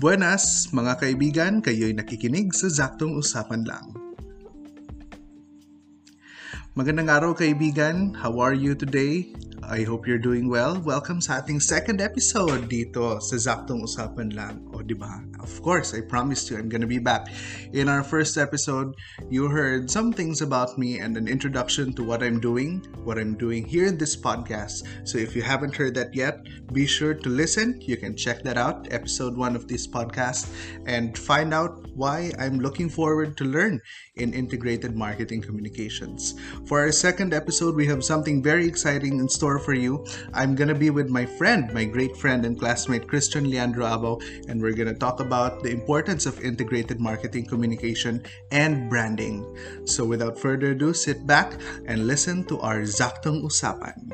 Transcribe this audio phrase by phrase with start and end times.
[0.00, 3.92] Buenas, mga kaibigan, kayo'y nakikinig sa Zaktong Usapan Lang.
[6.72, 9.28] Magandang araw kaibigan, how are you today?
[9.60, 10.80] I hope you're doing well.
[10.80, 14.69] Welcome sa ating second episode dito sa Zaktong Usapan Lang.
[14.82, 15.22] Di ba?
[15.40, 17.28] Of course, I promised you I'm gonna be back.
[17.72, 18.94] In our first episode,
[19.28, 23.36] you heard some things about me and an introduction to what I'm doing, what I'm
[23.36, 24.86] doing here in this podcast.
[25.04, 26.40] So if you haven't heard that yet,
[26.72, 27.80] be sure to listen.
[27.80, 30.48] You can check that out, episode one of this podcast,
[30.86, 33.80] and find out why I'm looking forward to learn
[34.16, 36.34] in integrated marketing communications.
[36.66, 40.04] For our second episode, we have something very exciting in store for you.
[40.32, 44.60] I'm gonna be with my friend, my great friend and classmate Christian Leandro Abao, and
[44.60, 49.44] we're gonna talk about the importance of integrated marketing communication and branding.
[49.84, 51.54] So without further ado, sit back
[51.86, 54.10] and listen to our Zaktong Usapan.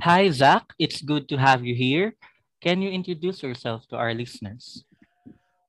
[0.00, 0.64] Hi, Zach.
[0.78, 2.16] It's good to have you here.
[2.60, 4.84] Can you introduce yourself to our listeners?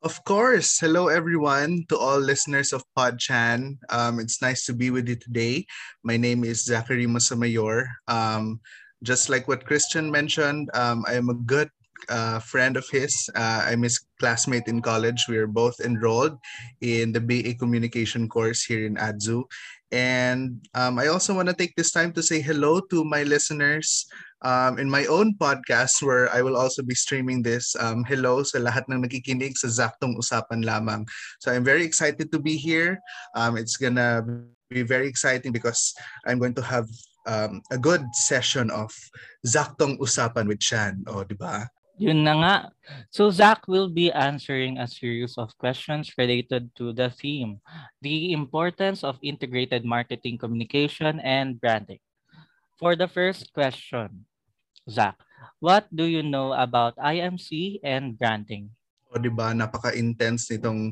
[0.01, 0.79] Of course.
[0.79, 3.77] Hello, everyone, to all listeners of PodChan.
[3.89, 5.67] Um, it's nice to be with you today.
[6.01, 7.85] My name is Zacharee Masamayor.
[8.07, 8.59] Um,
[9.03, 11.69] just like what Christian mentioned, um, I am a good
[12.09, 13.13] uh, friend of his.
[13.35, 15.25] Uh, I'm his classmate in college.
[15.29, 16.33] We are both enrolled
[16.81, 19.43] in the BA Communication course here in ADZU.
[19.91, 24.07] And um, I also want to take this time to say hello to my listeners
[24.41, 27.75] um, in my own podcast where I will also be streaming this.
[27.79, 31.05] Um, hello sa lahat ng nakikinig sa Zaktong Usapan lamang.
[31.39, 32.99] So I'm very excited to be here.
[33.35, 34.25] Um, it's gonna
[34.69, 35.93] be very exciting because
[36.25, 36.89] I'm going to have
[37.27, 38.89] um, a good session of
[39.45, 41.05] Zaktong Usapan with Shan.
[41.05, 41.69] O, oh, di ba?
[42.01, 42.55] Yun na nga.
[43.13, 47.61] So Zach will be answering a series of questions related to the theme,
[48.01, 52.01] the importance of integrated marketing communication and branding.
[52.81, 54.25] For the first question,
[54.91, 55.15] Zach,
[55.63, 58.75] what do you know about IMC and branding?
[59.07, 59.55] O, di ba?
[59.55, 60.91] Napaka-intense nitong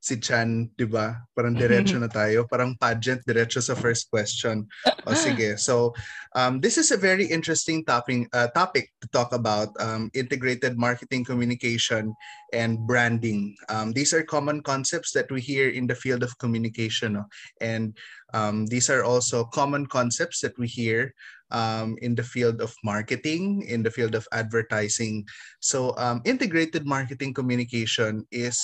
[0.00, 1.18] si Chan, di ba?
[1.34, 2.46] Parang diretso na tayo.
[2.46, 4.62] Parang pageant, diretso sa first question.
[5.06, 5.58] O sige.
[5.58, 5.94] So,
[6.38, 11.24] um, this is a very interesting topic, uh, topic to talk about um, integrated marketing
[11.26, 12.14] communication
[12.52, 13.56] and branding.
[13.68, 17.18] Um, these are common concepts that we hear in the field of communication.
[17.18, 17.24] No?
[17.60, 17.96] And
[18.34, 21.14] um, these are also common concepts that we hear
[21.50, 25.26] um, in the field of marketing, in the field of advertising.
[25.60, 28.58] So um, integrated marketing communication is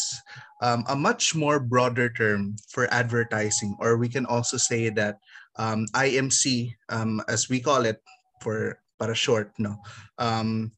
[0.62, 5.22] um, a much more broader term for advertising, or we can also say that
[5.56, 8.02] um, IMC, um, as we call it
[8.42, 9.78] for para short, no,
[10.18, 10.72] um,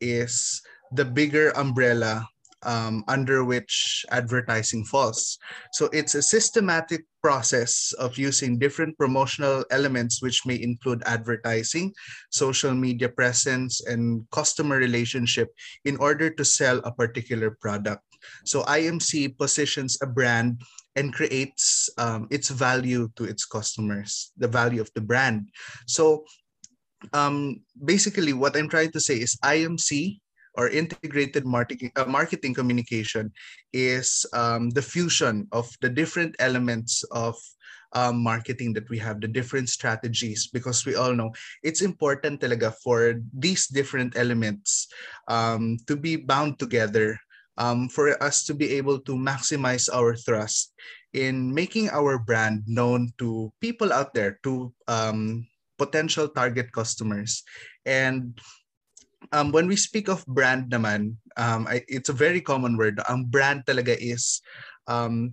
[0.00, 0.60] is
[0.92, 2.28] the bigger umbrella
[2.66, 5.38] um, under which advertising falls.
[5.72, 11.94] So it's a systematic process of using different promotional elements, which may include advertising,
[12.30, 15.48] social media presence, and customer relationship
[15.84, 18.02] in order to sell a particular product.
[18.44, 20.62] So IMC positions a brand
[20.96, 25.50] and creates um, its value to its customers, the value of the brand.
[25.86, 26.24] So
[27.12, 30.18] um, basically, what I'm trying to say is IMC
[30.54, 33.30] or integrated marketing, uh, marketing communication
[33.72, 37.36] is um, the fusion of the different elements of
[37.92, 41.32] um, marketing that we have, the different strategies, because we all know
[41.62, 44.88] it's important talaga for these different elements
[45.28, 47.18] um, to be bound together
[47.56, 50.72] um, for us to be able to maximize our thrust
[51.12, 55.46] in making our brand known to people out there, to um,
[55.78, 57.42] potential target customers.
[57.84, 58.38] And
[59.32, 63.00] um, when we speak of brand naman, um, I, it's a very common word.
[63.08, 64.40] Ang brand talaga is
[64.86, 65.32] um,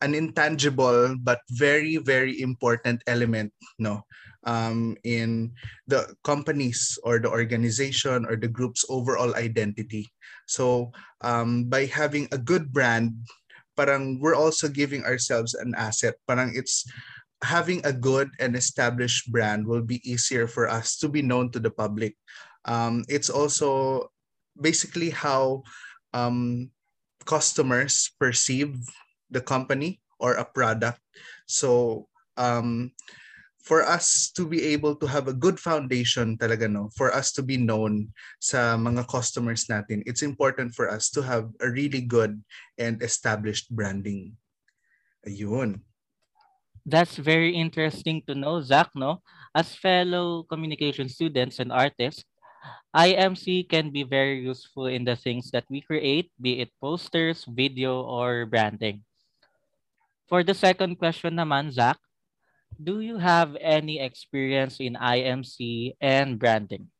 [0.00, 4.04] an intangible but very, very important element no,
[4.44, 5.52] um, in
[5.86, 10.06] the companies or the organization or the group's overall identity.
[10.46, 10.92] So
[11.22, 13.14] um, by having a good brand,
[13.76, 16.14] parang we're also giving ourselves an asset.
[16.28, 16.84] Parang it's
[17.44, 21.60] having a good and established brand will be easier for us to be known to
[21.60, 22.16] the public
[22.66, 24.10] um, it's also
[24.60, 25.62] basically how
[26.12, 26.70] um,
[27.24, 28.76] customers perceive
[29.30, 31.00] the company or a product.
[31.46, 32.92] So um,
[33.66, 37.42] for us to be able to have a good foundation talaga no, for us to
[37.42, 42.38] be known sa mga customers natin, it's important for us to have a really good
[42.78, 44.38] and established branding.
[45.26, 45.82] Ayun.
[46.86, 49.18] That's very interesting to know, Zach, no?
[49.50, 52.22] As fellow communication students and artists,
[52.94, 58.06] IMC can be very useful in the things that we create, be it posters, video,
[58.06, 59.02] or branding.
[60.26, 61.98] For the second question naman, Zach,
[62.74, 66.90] do you have any experience in IMC and branding?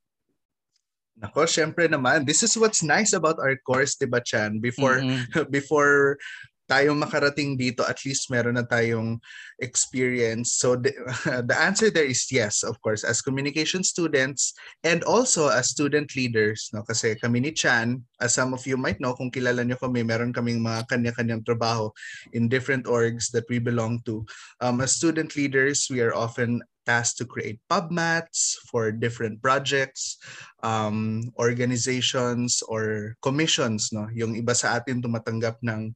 [1.17, 2.29] Nako, syempre naman.
[2.29, 4.61] This is what's nice about our course, 'di ba, Chan?
[4.61, 5.49] Before mm-hmm.
[5.57, 6.21] before
[6.67, 9.23] tayo makarating dito, at least meron na tayong
[9.63, 10.59] experience.
[10.59, 10.93] So the,
[11.49, 14.53] the answer there is yes, of course, as communication students
[14.83, 16.69] and also as student leaders.
[16.75, 16.83] No?
[16.83, 20.35] Kasi kami ni Chan, as some of you might know, kung kilala nyo kami, meron
[20.35, 21.89] kaming mga kanya-kanyang trabaho
[22.35, 24.27] in different orgs that we belong to.
[24.61, 30.23] Um, as student leaders, we are often tasked to create pub mats for different projects,
[30.63, 33.91] um, organizations, or commissions.
[33.91, 34.07] No?
[34.15, 35.91] Yung iba sa atin tumatanggap ng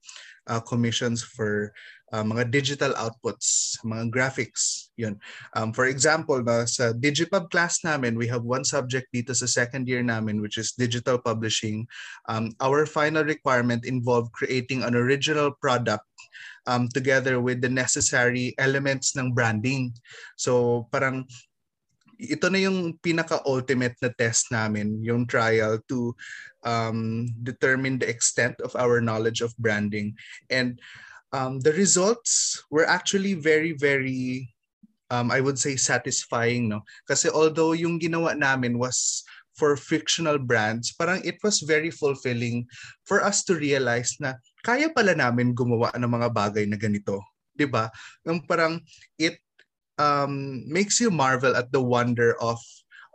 [0.50, 1.70] uh, commissions for
[2.12, 4.90] uh, mga digital outputs, mga graphics.
[4.98, 5.14] Yun.
[5.54, 9.86] Um, for example, no, sa Digipub class namin, we have one subject dito sa second
[9.86, 11.86] year namin, which is digital publishing.
[12.26, 16.04] Um, our final requirement involved creating an original product
[16.66, 19.94] um, together with the necessary elements ng branding.
[20.34, 21.30] So parang
[22.20, 26.12] ito na yung pinaka-ultimate na test namin, yung trial to
[26.64, 30.16] um, determine the extent of our knowledge of branding.
[30.50, 30.80] And
[31.32, 34.50] um, the results were actually very, very,
[35.10, 36.68] um, I would say, satisfying.
[36.68, 36.82] No?
[37.08, 39.24] Kasi although yung ginawa namin was
[39.54, 42.64] for fictional brands, parang it was very fulfilling
[43.04, 44.34] for us to realize na
[44.64, 47.20] kaya pala namin gumawa ng mga bagay na ganito.
[47.60, 47.92] 'di ba?
[48.24, 48.80] Yung parang
[49.20, 49.36] it
[50.00, 52.56] um, makes you marvel at the wonder of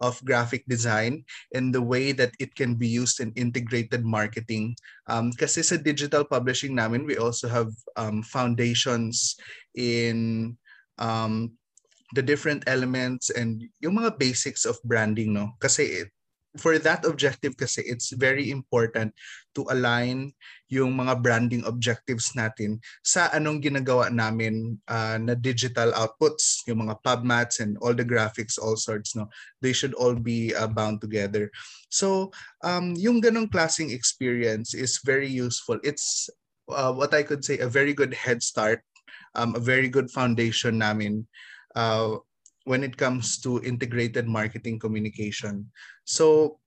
[0.01, 4.75] of graphic design and the way that it can be used in integrated marketing.
[5.07, 9.36] Um, kasi sa digital publishing namin, we also have um, foundations
[9.75, 10.57] in
[10.97, 11.56] um,
[12.15, 15.51] the different elements and yung mga basics of branding, no?
[15.59, 16.09] Kasi it,
[16.57, 19.12] for that objective kasi it's very important
[19.56, 20.31] to align
[20.68, 27.00] yung mga branding objectives natin sa anong ginagawa namin uh, na digital outputs yung mga
[27.04, 29.28] pub mats and all the graphics all sorts no?
[29.62, 31.52] They should all be uh, bound together.
[31.92, 32.31] So
[32.63, 35.80] um yung ganong klaseng experience is very useful.
[35.84, 36.28] It's
[36.68, 38.81] uh, what I could say a very good head start
[39.36, 41.28] um, a very good foundation namin
[41.75, 42.18] uh,
[42.66, 45.70] when it comes to integrated marketing communication.
[46.04, 46.60] So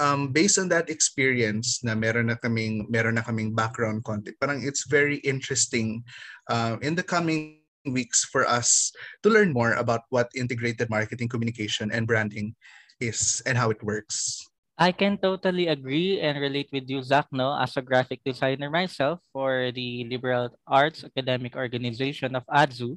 [0.00, 4.64] um, based on that experience na meron na kaming meron na kaming background content, parang
[4.64, 6.04] it's very interesting
[6.48, 8.92] uh, in the coming weeks for us
[9.22, 12.52] to learn more about what integrated marketing communication and branding
[13.00, 14.47] is and how it works.
[14.78, 19.18] I can totally agree and relate with you, Zach, no, as a graphic designer myself
[19.34, 22.94] for the Liberal Arts Academic Organization of ADZU.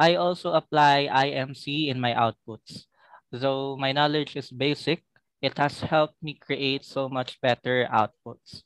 [0.00, 2.88] I also apply IMC in my outputs.
[3.28, 5.04] Though my knowledge is basic,
[5.44, 8.64] it has helped me create so much better outputs.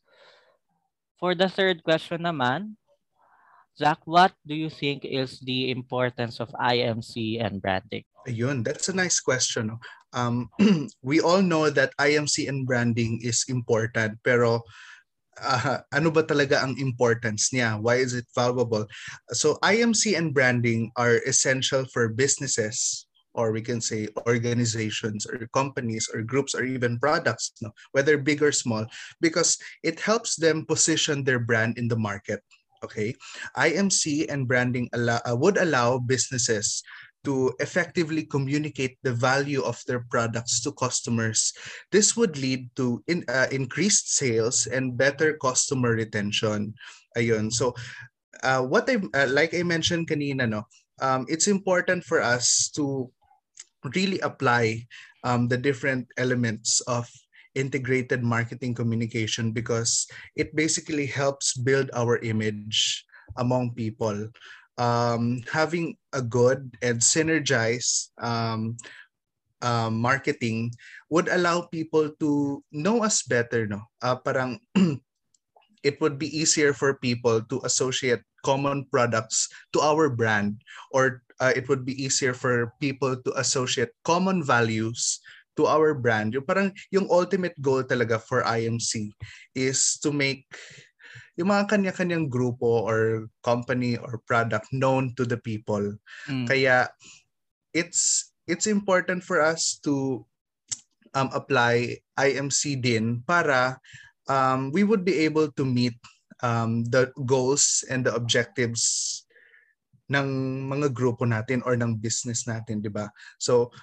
[1.19, 2.79] For the third question naman,
[3.75, 8.07] Zach, what do you think is the importance of IMC and branding?
[8.27, 9.79] Ayun, that's a nice question
[10.17, 10.49] um,
[11.03, 14.65] we all know that IMC and branding is important, pero
[15.39, 17.77] uh, ano ba talaga ang importance niya?
[17.79, 18.89] Why is it valuable?
[19.37, 26.09] So IMC and branding are essential for businesses or we can say organizations or companies
[26.09, 27.71] or groups or even products, no?
[27.93, 28.89] whether big or small,
[29.21, 32.41] because it helps them position their brand in the market.
[32.85, 33.17] Okay,
[33.57, 36.85] IMC and branding allow, uh, would allow businesses
[37.27, 41.53] to effectively communicate the value of their products to customers.
[41.91, 46.73] This would lead to in, uh, increased sales and better customer retention.
[47.19, 47.51] Ayun.
[47.51, 47.75] So,
[48.47, 50.71] uh, what I uh, like I mentioned kanina, no,
[51.03, 53.11] um, it's important for us to
[53.95, 54.87] really apply
[55.27, 57.11] um, the different elements of
[57.57, 60.07] integrated marketing communication because
[60.37, 63.03] it basically helps build our image
[63.39, 64.29] among people
[64.79, 68.77] um, having a good and synergized um,
[69.63, 70.73] uh, marketing
[71.11, 73.67] would allow people to know us better.
[73.67, 74.61] No, uh, parang
[75.83, 81.53] it would be easier for people to associate common products to our brand, or uh,
[81.55, 85.21] it would be easier for people to associate common values
[85.57, 86.37] to our brand.
[86.37, 89.11] Yung parang yung ultimate goal talaga for IMC
[89.57, 90.45] is to make
[91.37, 95.85] yung mga kanya-kanyang grupo or company or product known to the people.
[96.29, 96.49] Mm.
[96.49, 96.89] Kaya
[97.77, 100.25] it's it's important for us to
[101.13, 103.77] um, apply IMC din para
[104.33, 105.97] um, we would be able to meet
[106.41, 109.25] um, the goals and the objectives
[110.07, 110.29] ng
[110.71, 113.11] mga grupo natin or ng business natin, di ba?
[113.43, 113.75] So,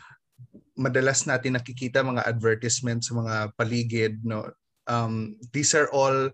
[0.80, 4.48] madalas natin nakikita mga advertisements sa mga paligid, no?
[4.88, 6.32] Um, these are all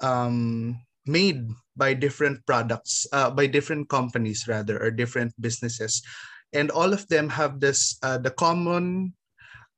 [0.00, 6.02] um, made by different products, uh, by different companies rather, or different businesses,
[6.52, 9.14] and all of them have this uh, the common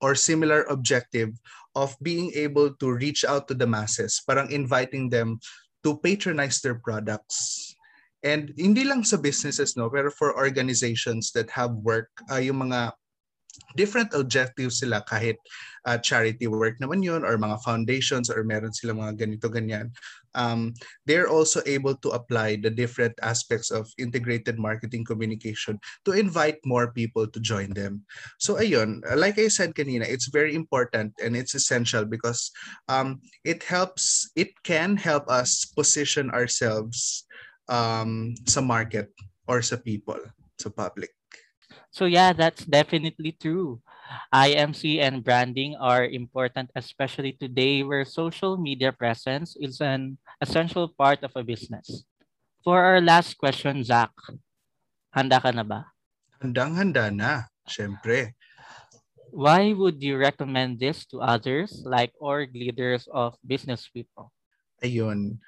[0.00, 1.30] or similar objective
[1.76, 5.38] of being able to reach out to the masses, parang inviting them
[5.84, 7.70] to patronize their products.
[8.20, 12.92] And hindi lang sa businesses, no, pero for organizations that have work, uh, yung mga
[13.76, 15.36] different objectives sila kahit
[15.86, 19.90] uh, charity work naman yun or mga foundations or meron sila mga ganito ganyan.
[20.34, 20.74] Um,
[21.10, 26.94] they're also able to apply the different aspects of integrated marketing communication to invite more
[26.94, 28.06] people to join them.
[28.38, 32.50] So ayun like I said kanina it's very important and it's essential because
[32.86, 37.26] um, it helps it can help us position ourselves
[37.66, 39.10] um, sa market
[39.50, 40.18] or sa people
[40.62, 41.10] sa public
[41.90, 43.80] So yeah, that's definitely true.
[44.34, 51.22] IMC and branding are important, especially today where social media presence is an essential part
[51.22, 52.04] of a business.
[52.62, 54.10] For our last question, Zach,
[55.14, 55.86] handa ka na ba?
[56.42, 58.34] Handang-handa na, syempre.
[59.30, 64.34] Why would you recommend this to others like org leaders of business people?
[64.82, 65.38] Ayun.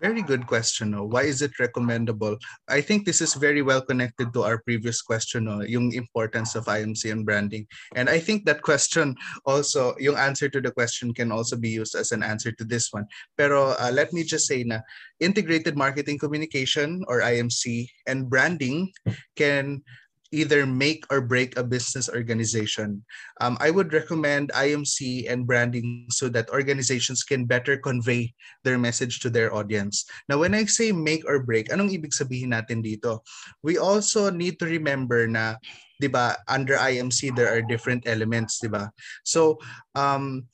[0.00, 0.92] Very good question.
[0.96, 1.04] No?
[1.04, 2.40] Why is it recommendable?
[2.68, 5.60] I think this is very well connected to our previous question, no?
[5.60, 7.66] yung importance of IMC and branding.
[7.94, 9.14] And I think that question
[9.44, 12.88] also, yung answer to the question can also be used as an answer to this
[12.92, 13.04] one.
[13.36, 14.80] Pero uh, let me just say na
[15.20, 18.88] integrated marketing communication or IMC and branding
[19.36, 19.84] can
[20.32, 23.02] either make or break a business organization.
[23.40, 29.20] Um, I would recommend IMC and branding so that organizations can better convey their message
[29.20, 30.06] to their audience.
[30.28, 33.26] Now, when I say make or break, anong ibig sabihin natin dito?
[33.62, 35.58] We also need to remember na,
[36.00, 38.90] di ba, under IMC, there are different elements, di ba?
[39.24, 39.58] So,
[39.94, 40.46] um,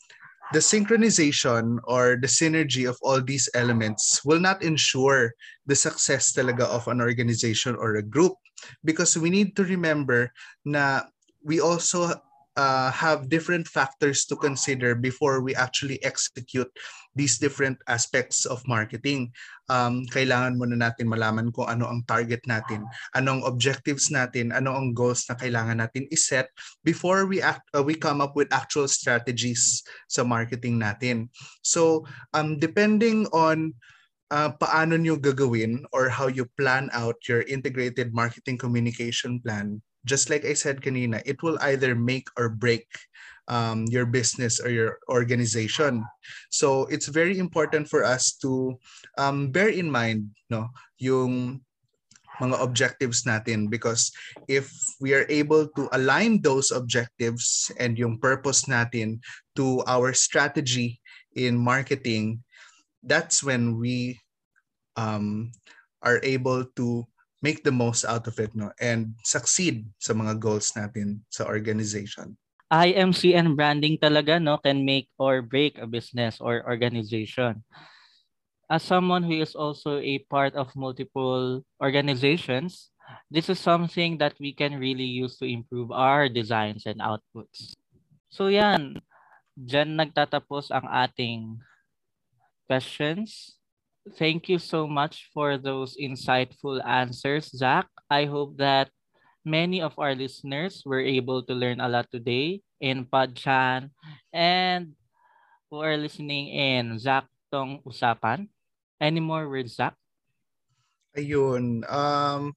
[0.52, 5.34] the synchronization or the synergy of all these elements will not ensure
[5.66, 8.38] the success talaga of an organization or a group
[8.84, 10.32] because we need to remember
[10.64, 11.06] na
[11.44, 12.10] we also
[12.56, 16.68] uh, have different factors to consider before we actually execute
[17.14, 19.32] these different aspects of marketing.
[19.68, 22.84] Um, kailangan muna natin malaman kung ano ang target natin,
[23.16, 26.48] anong objectives natin, ano ang goals na kailangan natin iset
[26.84, 31.28] before we act, uh, we come up with actual strategies sa marketing natin.
[31.60, 33.76] So, um, depending on
[34.30, 40.30] uh, paano nyo gagawin or how you plan out your integrated marketing communication plan, just
[40.30, 42.86] like I said kanina, it will either make or break
[43.48, 46.04] um, your business or your organization.
[46.50, 48.78] So it's very important for us to
[49.18, 51.62] um, bear in mind no, yung
[52.40, 54.12] mga objectives natin because
[54.48, 54.68] if
[55.00, 59.20] we are able to align those objectives and yung purpose natin
[59.56, 61.00] to our strategy
[61.32, 62.44] in marketing,
[63.06, 64.18] that's when we
[64.98, 65.52] um,
[66.02, 67.06] are able to
[67.42, 72.34] make the most out of it no and succeed sa mga goals natin sa organization.
[72.66, 77.62] IMC and branding talaga no can make or break a business or organization.
[78.66, 82.90] As someone who is also a part of multiple organizations,
[83.30, 87.78] this is something that we can really use to improve our designs and outputs.
[88.26, 88.98] So yan,
[89.54, 91.62] dyan nagtatapos ang ating
[92.66, 93.56] questions.
[94.18, 97.86] Thank you so much for those insightful answers, Zach.
[98.10, 98.90] I hope that
[99.42, 103.90] many of our listeners were able to learn a lot today in Podchan
[104.30, 104.94] and
[105.70, 108.46] who are listening in Zach Tong Usapan.
[109.00, 109.94] Any more words, Zach?
[111.16, 111.82] Ayun.
[111.90, 112.54] Um,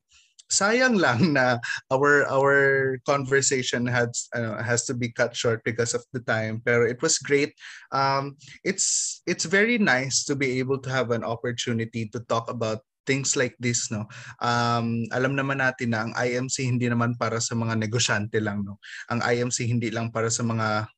[0.50, 1.62] sayang lang na
[1.94, 2.58] our our
[3.06, 6.60] conversation has uh, has to be cut short because of the time.
[6.66, 7.54] Pero it was great.
[7.94, 12.82] Um it's it's very nice to be able to have an opportunity to talk about
[13.06, 14.10] things like this no?
[14.42, 18.82] Um alam naman natin na ang IMC hindi naman para sa mga negosyante lang no?
[19.14, 20.90] Ang IMC hindi lang para sa mga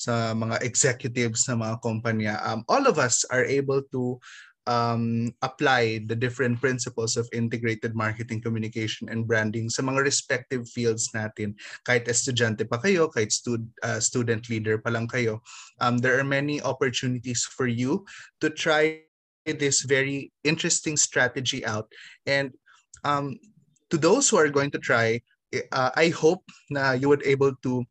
[0.00, 2.40] sa mga executives ng mga kumpanya.
[2.44, 4.20] Um all of us are able to
[4.66, 11.08] um, apply the different principles of integrated marketing communication and branding sa mga respective fields
[11.14, 11.54] natin.
[11.86, 15.40] Kahit estudyante pa kayo, kahit stud, uh, student leader pa lang kayo,
[15.80, 18.04] um, there are many opportunities for you
[18.40, 19.00] to try
[19.46, 21.88] this very interesting strategy out.
[22.26, 22.52] And
[23.04, 23.40] um,
[23.88, 25.22] to those who are going to try,
[25.72, 27.84] uh, I hope na you would able to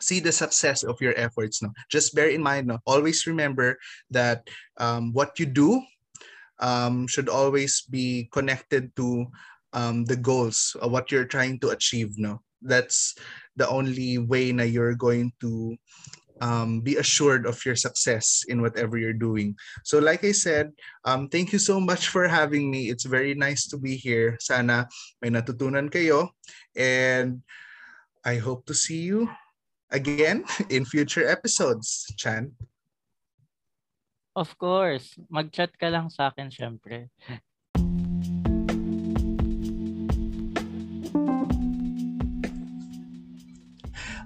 [0.00, 1.62] see the success of your efforts.
[1.62, 2.66] No, just bear in mind.
[2.66, 3.78] No, always remember
[4.10, 4.48] that
[4.78, 5.82] um, what you do
[6.62, 9.26] um, should always be connected to
[9.74, 12.16] um, the goals, of what you're trying to achieve.
[12.16, 13.18] No, that's
[13.56, 15.76] the only way na you're going to
[16.40, 19.54] um, be assured of your success in whatever you're doing.
[19.84, 20.72] So like I said,
[21.04, 22.90] um, thank you so much for having me.
[22.90, 24.38] It's very nice to be here.
[24.40, 24.88] Sana
[25.20, 26.30] may natutunan kayo.
[26.74, 27.42] And
[28.24, 29.30] I hope to see you
[29.90, 32.50] again in future episodes, Chan.
[34.32, 35.20] Of course.
[35.28, 37.12] Mag-chat ka lang sa akin, syempre.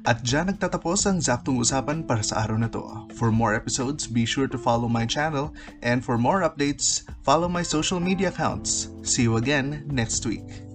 [0.06, 3.10] At dyan nagtatapos ang Zaptong Usapan para sa araw na to.
[3.18, 5.50] For more episodes, be sure to follow my channel
[5.82, 8.86] and for more updates, follow my social media accounts.
[9.02, 10.65] See you again next week.